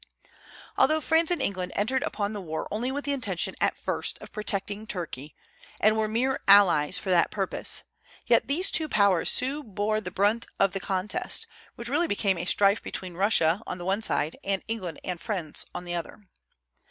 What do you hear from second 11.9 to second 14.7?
became a strife between Russia on the one side and